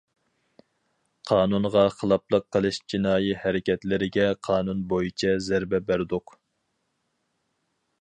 قانۇنغا 1.31 1.83
خىلاپلىق 1.97 2.47
قىلىش 2.57 2.81
جىنايى 2.93 3.37
ھەرىكەتلىرىگە 3.43 4.27
قانۇن 4.51 4.83
بويىچە 4.95 5.39
زەربە 5.51 5.85
بەردۇق. 5.93 6.39